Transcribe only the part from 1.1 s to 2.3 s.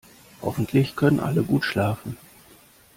alle gut schlafen.